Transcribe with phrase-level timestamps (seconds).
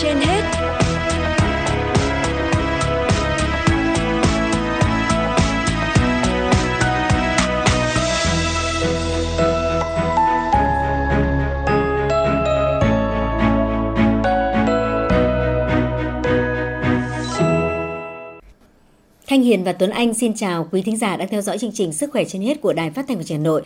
[0.00, 0.42] trên hết
[19.26, 21.92] Thanh Hiền và Tuấn Anh xin chào quý thính giả đang theo dõi chương trình
[21.92, 23.62] Sức khỏe trên hết của Đài Phát thanh và Truyền hình Hà Nội.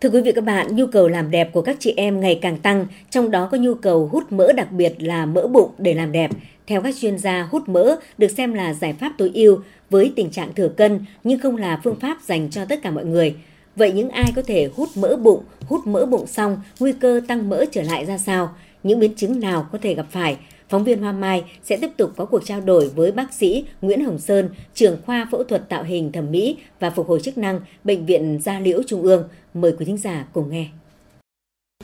[0.00, 2.58] Thưa quý vị các bạn, nhu cầu làm đẹp của các chị em ngày càng
[2.58, 6.12] tăng, trong đó có nhu cầu hút mỡ đặc biệt là mỡ bụng để làm
[6.12, 6.30] đẹp.
[6.66, 9.58] Theo các chuyên gia, hút mỡ được xem là giải pháp tối ưu
[9.90, 13.04] với tình trạng thừa cân nhưng không là phương pháp dành cho tất cả mọi
[13.04, 13.34] người.
[13.76, 17.48] Vậy những ai có thể hút mỡ bụng, hút mỡ bụng xong, nguy cơ tăng
[17.48, 18.54] mỡ trở lại ra sao?
[18.82, 20.36] Những biến chứng nào có thể gặp phải?
[20.70, 24.04] Phóng viên Hoa Mai sẽ tiếp tục có cuộc trao đổi với bác sĩ Nguyễn
[24.04, 27.60] Hồng Sơn, trưởng khoa phẫu thuật tạo hình thẩm mỹ và phục hồi chức năng
[27.84, 29.28] Bệnh viện Gia Liễu Trung ương.
[29.54, 30.66] Mời quý thính giả cùng nghe.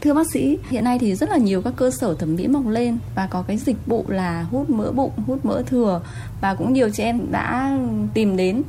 [0.00, 2.66] Thưa bác sĩ, hiện nay thì rất là nhiều các cơ sở thẩm mỹ mọc
[2.68, 6.00] lên và có cái dịch vụ là hút mỡ bụng, hút mỡ thừa
[6.40, 7.78] và cũng nhiều chị em đã
[8.14, 8.62] tìm đến.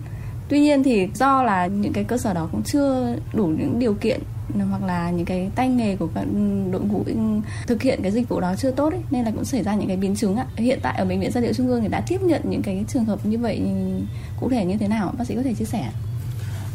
[0.50, 3.94] Tuy nhiên thì do là những cái cơ sở đó cũng chưa đủ những điều
[3.94, 4.19] kiện
[4.70, 6.26] hoặc là những cái tay nghề của các
[6.72, 7.03] đội ngũ
[7.67, 9.88] thực hiện cái dịch vụ đó chưa tốt ấy, nên là cũng xảy ra những
[9.88, 10.45] cái biến chứng ạ.
[10.56, 12.86] Hiện tại ở bệnh viện Gia Liễu Trung ương thì đã tiếp nhận những cái
[12.88, 13.62] trường hợp như vậy
[14.40, 15.14] cụ thể như thế nào?
[15.18, 15.90] Bác sĩ có thể chia sẻ?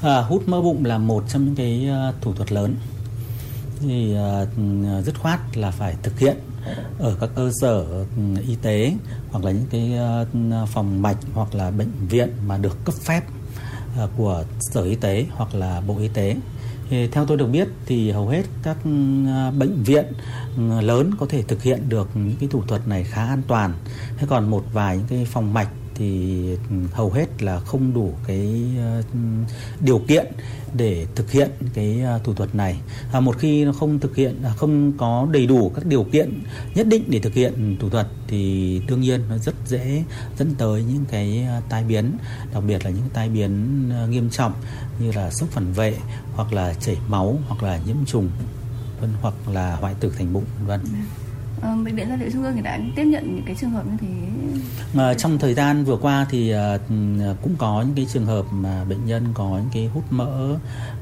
[0.02, 2.74] À, hút mỡ bụng là một trong những cái à, thủ thuật lớn
[3.80, 6.36] thì uh, dứt khoát là phải thực hiện
[6.98, 7.84] ở các cơ sở
[8.16, 8.92] ừ, y tế
[9.30, 9.92] hoặc là những cái
[10.62, 13.22] uh, phòng mạch hoặc là bệnh viện mà được cấp phép
[14.04, 16.36] uh, của sở y tế hoặc là bộ y tế
[17.12, 18.76] theo tôi được biết thì hầu hết các
[19.26, 20.04] à, bệnh viện
[20.56, 23.72] ừ, lớn có thể thực hiện được những cái thủ thuật này khá an toàn.
[24.16, 25.68] Thế còn một vài những cái phòng mạch
[26.02, 26.56] thì
[26.92, 29.02] hầu hết là không đủ cái ờ,
[29.80, 30.26] điều kiện
[30.74, 32.80] để thực hiện cái ờ, thủ thuật này.
[33.12, 36.42] À, một khi nó không thực hiện à, không có đầy đủ các điều kiện
[36.74, 40.04] nhất định để thực hiện thủ thuật thì đương nhiên nó rất dễ
[40.38, 42.12] dẫn tới những cái ờ, tai biến,
[42.54, 44.52] đặc biệt là những tai biến nghiêm trọng
[44.98, 45.96] như là sốc phản vệ
[46.34, 48.30] hoặc là chảy máu hoặc là nhiễm trùng
[49.00, 50.80] vân hoặc là hoại tử thành bụng vân vân.
[51.62, 53.86] Ờ, bệnh viện gia liễu trung ương thì đã tiếp nhận những cái trường hợp
[53.86, 54.08] như thế
[54.96, 56.78] À, trong thời gian vừa qua thì à,
[57.42, 60.56] cũng có những cái trường hợp mà bệnh nhân có những cái hút mỡ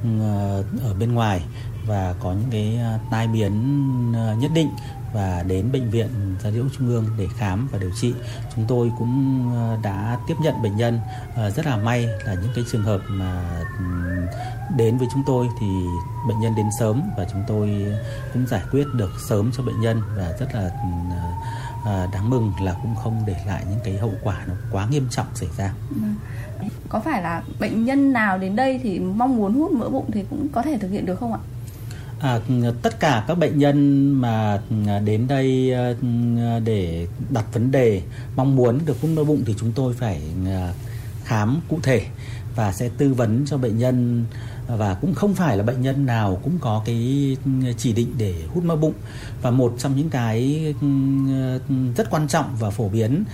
[0.05, 1.43] à, ở bên ngoài
[1.87, 2.81] và có những cái
[3.11, 4.71] tai biến nhất định
[5.15, 6.09] và đến bệnh viện
[6.43, 8.15] Gia Liễu Trung ương để khám và điều trị.
[8.57, 9.53] Chúng tôi cũng
[9.83, 11.01] đã tiếp nhận bệnh nhân
[11.57, 13.63] rất là may là những cái trường hợp mà
[14.77, 15.67] đến với chúng tôi thì
[16.29, 17.87] bệnh nhân đến sớm và chúng tôi
[18.33, 20.71] cũng giải quyết được sớm cho bệnh nhân và rất là
[21.85, 25.07] à, đáng mừng là cũng không để lại những cái hậu quả nó quá nghiêm
[25.11, 25.75] trọng xảy ra.
[26.89, 30.25] Có phải là bệnh nhân nào đến đây thì mong muốn hút mỡ bụng thì
[30.31, 31.39] cũng có thể thực hiện được không ạ?
[32.21, 32.39] À,
[32.83, 34.61] tất cả các bệnh nhân mà
[35.05, 35.75] đến đây
[36.65, 38.03] để đặt vấn đề
[38.37, 40.23] mong muốn được hút mỡ bụng thì chúng tôi phải
[41.25, 42.07] khám cụ thể
[42.57, 44.25] và sẽ tư vấn cho bệnh nhân
[44.77, 47.37] và cũng không phải là bệnh nhân nào cũng có cái
[47.77, 48.95] chỉ định để hút mỡ bụng.
[49.43, 50.65] Và một trong những cái
[51.97, 53.25] rất quan trọng và phổ biến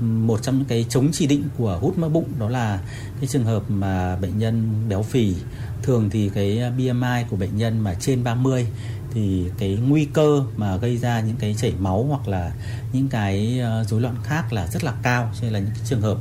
[0.00, 2.80] một trong những cái chống chỉ định của hút mỡ bụng đó là
[3.20, 5.34] cái trường hợp mà bệnh nhân béo phì.
[5.82, 8.66] Thường thì cái BMI của bệnh nhân mà trên 30
[9.14, 12.52] thì cái nguy cơ mà gây ra những cái chảy máu hoặc là
[12.92, 15.30] những cái ờ, rối loạn khác là rất là cao.
[15.34, 16.18] Cho nên là những cái trường hợp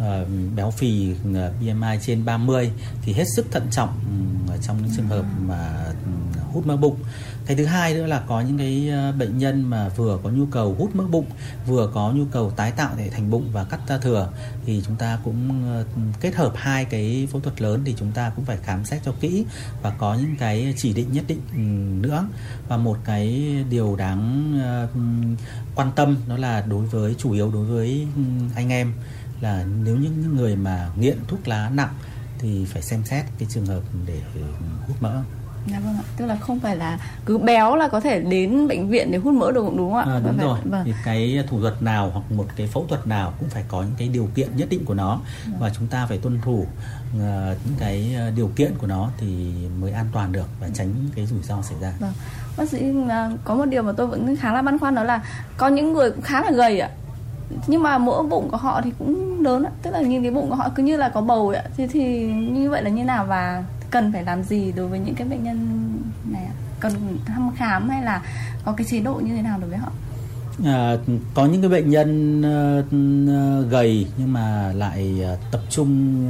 [0.00, 2.70] Ờ, béo phì ờ, BMI trên 30
[3.02, 3.88] thì hết sức thận trọng
[4.48, 6.96] ừ, trong những trường hợp mà ừ, hút mỡ bụng.
[7.46, 10.46] Cái thứ hai nữa là có những cái ờ, bệnh nhân mà vừa có nhu
[10.46, 11.26] cầu hút mỡ bụng,
[11.66, 14.32] vừa có nhu cầu tái tạo để thành bụng và cắt da thừa
[14.66, 15.64] thì chúng ta cũng
[16.20, 19.12] kết hợp hai cái phẫu thuật lớn thì chúng ta cũng phải khám xét cho
[19.20, 19.44] kỹ
[19.82, 21.58] và có những cái chỉ định nhất định ừ,
[22.08, 22.28] nữa.
[22.68, 24.54] Và một cái điều đáng
[25.74, 28.06] quan tâm đó là đối với, chủ yếu đối với
[28.54, 28.92] anh em
[29.40, 31.94] là nếu những người mà nghiện thuốc lá nặng
[32.38, 34.20] thì phải xem xét cái trường hợp để
[34.86, 35.22] hút mỡ
[35.66, 38.88] Dạ vâng ạ, tức là không phải là cứ béo là có thể đến bệnh
[38.88, 40.04] viện để hút mỡ được đúng không ạ?
[40.06, 40.58] À, đúng phải, rồi.
[40.64, 40.82] Vâng.
[40.84, 43.94] Thì cái thủ thuật nào hoặc một cái phẫu thuật nào cũng phải có những
[43.98, 45.60] cái điều kiện nhất định của nó vâng.
[45.60, 47.20] và chúng ta phải tuân thủ uh,
[47.64, 51.26] những cái ờ, điều kiện của nó thì mới an toàn được và tránh cái
[51.26, 51.92] rủi ro xảy ra.
[52.00, 52.12] Vâng.
[52.56, 53.10] Bác sĩ uh,
[53.44, 55.22] có một điều mà tôi vẫn khá là băn khoăn đó là
[55.56, 56.90] có những người cũng khá là gầy ạ
[57.66, 60.48] nhưng mà mỡ bụng của họ thì cũng lớn ạ, tức là nhìn cái bụng
[60.48, 61.62] của họ cứ như là có bầu ạ.
[61.76, 65.14] Thì thì như vậy là như nào và cần phải làm gì đối với những
[65.14, 65.90] cái bệnh nhân
[66.30, 66.54] này ạ?
[66.80, 66.92] Cần
[67.26, 68.22] thăm khám hay là
[68.64, 69.92] có cái chế độ như thế nào đối với họ?
[70.64, 70.96] À,
[71.34, 76.22] có những cái bệnh nhân uh, gầy nhưng mà lại uh, tập trung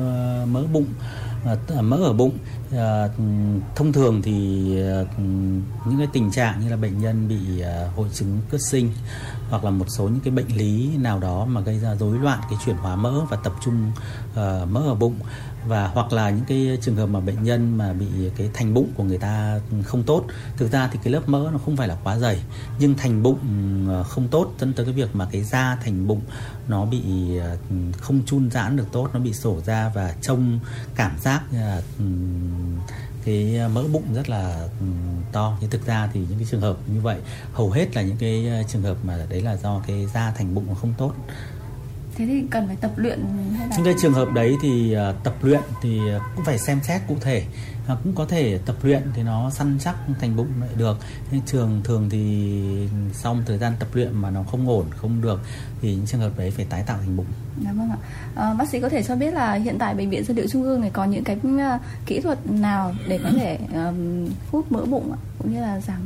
[0.43, 0.87] uh, mỡ bụng
[1.81, 2.33] mỡ ở bụng.
[2.77, 3.11] Ờ,
[3.77, 5.07] thông thường thì ờ,
[5.87, 8.93] những cái tình trạng như là bệnh nhân bị ờ, hội chứng cất sinh
[9.51, 12.41] hoặc là một số những cái bệnh lý nào đó mà gây ra rối loạn
[12.51, 13.93] cái chuyển hóa mỡ và tập trung
[14.71, 15.15] mỡ ở bụng
[15.67, 18.07] và hoặc là những cái trường hợp mà bệnh nhân mà bị
[18.37, 20.25] cái thành bụng của người ta không tốt,
[20.57, 22.43] thực ra thì cái lớp mỡ nó không phải là quá dày,
[22.79, 23.39] nhưng thành bụng
[24.09, 26.21] không tốt dẫn tới cái việc mà cái da thành bụng
[26.69, 27.03] nó bị
[28.01, 30.59] không chun giãn được tốt, nó bị sổ ra và trông
[30.95, 31.43] cảm giác
[33.25, 34.87] cái ờ, mỡ bụng rất là ừ,
[35.33, 35.57] to.
[35.61, 37.19] Nhưng thực ra thì những cái trường hợp như vậy,
[37.53, 40.55] hầu hết là những cái ờ, trường hợp mà đấy là do cái da thành
[40.55, 41.15] bụng không tốt
[42.21, 43.21] thế thì cần phải tập luyện
[43.59, 46.01] hay là những cái trường hợp đấy thì uh, tập luyện thì
[46.37, 47.45] cũng phải xem xét cụ thể
[47.93, 50.99] uh, cũng có thể tập luyện thì nó săn chắc thành bụng lại được
[51.31, 52.51] nhưng trường thường thì
[53.25, 55.41] một thời gian tập luyện mà nó không ổn không được
[55.83, 57.27] thì những trường hợp đấy phải tái tạo thành bụng.
[57.65, 57.99] Dạ vâng ạ.
[58.35, 60.63] À, bác sĩ có thể cho biết là hiện tại bệnh viện dược liệu trung
[60.63, 64.85] ương này có những cái uh, kỹ thuật nào để có thể um, hút mỡ
[64.85, 66.01] bụng cũng như là giảm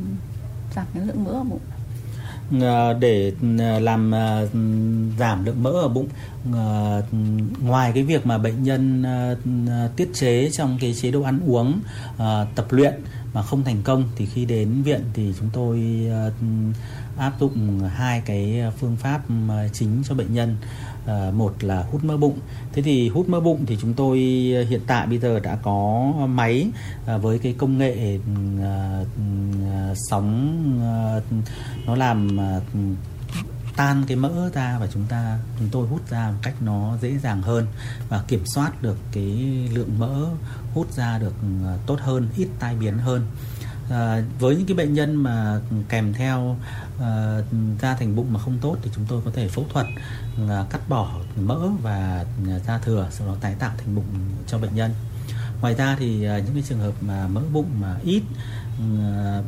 [0.77, 1.61] giảm cái lượng mỡ ở bụng?
[2.61, 4.49] Ờ, để ờ, làm ờ,
[5.19, 6.09] giảm lượng mỡ ở bụng.
[7.61, 9.05] Ngoài cái việc mà bệnh nhân
[9.97, 11.81] tiết chế trong cái chế độ ăn uống
[12.55, 12.95] tập luyện
[13.35, 15.83] mà không thành công thì khi đến viện thì chúng tôi
[17.19, 19.21] áp dụng hai cái phương pháp
[19.73, 20.57] chính cho bệnh nhân.
[21.07, 22.39] À, một là hút mỡ bụng.
[22.73, 24.19] Thế thì hút mỡ bụng thì chúng tôi
[24.57, 26.71] ờ, hiện tại bây giờ đã có máy
[27.07, 28.19] à, với cái công nghệ
[28.63, 29.05] à,
[30.11, 30.81] sóng
[31.87, 32.37] nó làm
[32.75, 32.81] ừ,
[33.77, 37.19] tan cái mỡ ra và chúng ta chúng tôi hút ra một cách nó dễ
[37.19, 37.67] dàng hơn
[38.09, 39.25] và kiểm soát được cái
[39.73, 40.27] lượng mỡ
[40.75, 41.35] hút ra được
[41.87, 43.27] tốt hơn ít tai biến hơn.
[43.91, 46.57] À, với những cái bệnh nhân mà kèm theo
[46.99, 47.43] Ờ, à,
[47.83, 49.87] da thành bụng mà không tốt thì chúng tôi có thể phẫu thuật
[50.49, 54.05] ờ, cắt bỏ mỡ và ờ, da thừa sau đó tái tạo thành bụng
[54.47, 54.91] cho bệnh nhân.
[55.61, 58.23] Ngoài ra thì những cái trường hợp mà mỡ bụng mà ít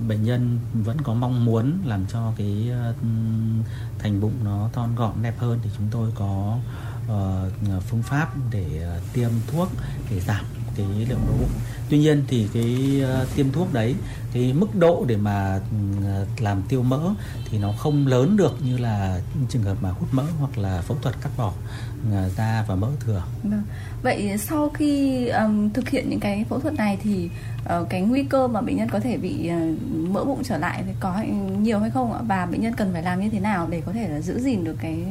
[0.09, 2.71] bệnh nhân vẫn có mong muốn làm cho cái
[3.99, 6.59] thành bụng nó thon gọn đẹp hơn thì chúng tôi có
[7.89, 9.69] phương pháp để tiêm thuốc
[10.11, 10.45] để giảm
[10.77, 11.51] cái lượng mỡ bụng
[11.91, 13.95] tuy nhiên thì cái uh, tiêm thuốc đấy
[14.33, 16.09] cái mức độ để mà ừ,
[16.39, 17.01] làm tiêu mỡ
[17.51, 20.97] thì nó không lớn được như là trường hợp mà hút mỡ hoặc là phẫu
[21.03, 21.53] thuật cắt bỏ
[22.13, 23.23] ờ, da và mỡ thừa.
[23.43, 23.63] Vâng.
[24.03, 27.31] Vậy sau khi um, thực hiện những cái phẫu thuật này thì
[27.65, 30.83] uh, cái nguy cơ mà bệnh nhân có thể bị uh, mỡ bụng trở lại
[30.87, 31.25] thì có
[31.61, 32.21] nhiều hay không ạ?
[32.29, 34.65] Và bệnh nhân cần phải làm như thế nào để có thể là giữ gìn
[34.65, 35.05] được cái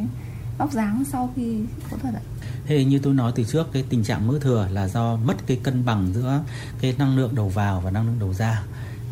[0.58, 1.60] vóc dáng sau khi
[1.90, 2.22] phẫu thuật ạ?
[2.68, 5.60] Thế như tôi nói từ trước cái tình trạng mỡ thừa là do mất cái
[5.64, 6.40] cân bằng giữa
[6.82, 8.64] cái năng lượng đầu vào và năng lượng đầu ra.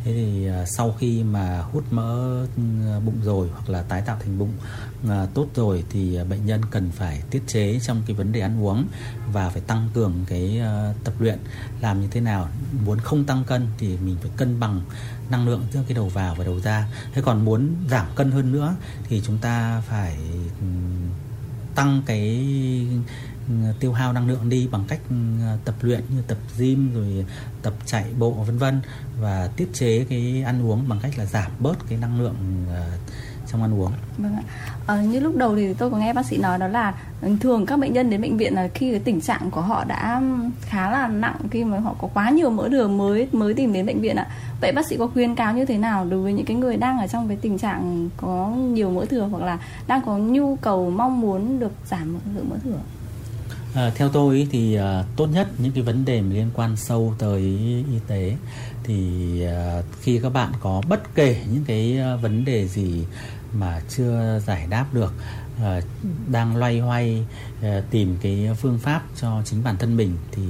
[0.03, 2.61] Thế thì à, sau khi mà hút mỡ ừ,
[3.05, 4.51] bụng rồi hoặc là tái tạo thành bụng
[5.09, 8.39] à, tốt rồi thì à, bệnh nhân cần phải tiết chế trong cái vấn đề
[8.39, 8.87] ăn uống
[9.31, 11.39] và phải tăng cường cái uh, tập luyện
[11.81, 12.49] làm như thế nào
[12.85, 14.81] muốn không tăng cân thì mình phải cân bằng
[15.29, 16.87] năng lượng giữa cái đầu vào và đầu ra.
[17.13, 18.75] Thế còn muốn giảm cân hơn nữa
[19.09, 20.17] thì chúng ta phải
[20.61, 21.09] um,
[21.75, 22.47] tăng cái
[23.49, 25.15] Ừ, tiêu hao năng lượng đi bằng cách ừ,
[25.65, 27.25] tập luyện như tập gym rồi
[27.61, 28.81] tập chạy bộ vân vân
[29.21, 32.35] và tiết chế cái ăn uống bằng cách là giảm bớt cái năng lượng
[32.69, 32.85] ờ,
[33.51, 33.91] trong ăn uống.
[34.17, 34.43] Vâng ạ.
[34.87, 36.93] À, như lúc đầu thì tôi có nghe bác sĩ nói đó là
[37.39, 40.19] thường các bệnh nhân đến bệnh viện là khi cái tình trạng của họ đã
[40.19, 43.73] ừ, khá là nặng khi mà họ có quá nhiều mỡ đường mới mới tìm
[43.73, 44.27] đến bệnh viện ạ.
[44.61, 46.99] Vậy bác sĩ có khuyên cáo như thế nào đối với những cái người đang
[46.99, 49.57] ở trong cái tình trạng có nhiều mỡ thừa hoặc là
[49.87, 52.79] đang có nhu cầu mong muốn được giảm lượng mỡ thừa?
[53.75, 57.41] À, theo tôi thì à, tốt nhất những cái vấn đề liên quan sâu tới
[57.91, 58.35] y tế
[58.83, 63.05] thì à, khi các bạn có bất kể những cái à, vấn đề gì
[63.53, 65.13] mà chưa giải đáp được
[65.61, 65.81] à,
[66.27, 67.25] đang loay hoay
[67.61, 70.43] à, tìm cái phương pháp cho chính bản thân mình thì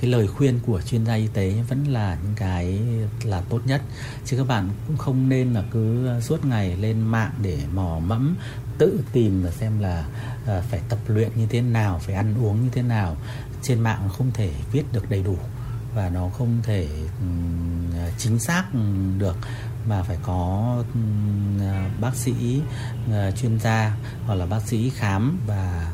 [0.00, 2.78] cái lời khuyên của chuyên gia y tế vẫn là những cái
[3.24, 3.82] là tốt nhất.
[4.24, 8.36] Chứ các bạn cũng không nên là cứ suốt ngày lên mạng để mò mẫm
[8.82, 10.04] tự tìm và xem là
[10.42, 13.16] uh, phải tập luyện như thế nào phải ăn uống như thế nào
[13.62, 15.36] trên mạng không thể viết được đầy đủ
[15.94, 16.88] và nó không thể
[17.20, 18.64] um, chính xác
[19.18, 19.36] được
[19.86, 21.60] mà phải có um,
[22.00, 22.62] bác sĩ
[23.08, 23.96] uh, chuyên gia
[24.26, 25.92] hoặc là bác sĩ khám và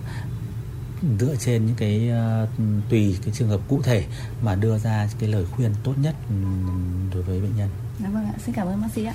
[1.18, 2.10] dựa trên những cái
[2.42, 2.48] uh,
[2.90, 4.04] tùy cái trường hợp cụ thể
[4.42, 7.68] mà đưa ra cái lời khuyên tốt nhất um, đối với bệnh nhân.
[8.00, 9.14] Dạ vâng ạ, xin cảm ơn bác sĩ ạ.